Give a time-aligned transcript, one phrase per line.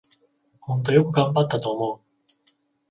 [0.61, 2.01] ほんとよく頑張ったと思う